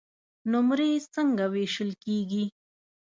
نمرې 0.51 0.91
څنګه 1.13 1.45
وېشل 1.53 1.89
کیږي؟ 2.03 2.45